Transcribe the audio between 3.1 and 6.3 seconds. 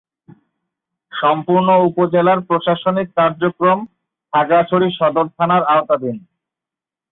কার্যক্রম খাগড়াছড়ি সদর থানার আওতাধীন।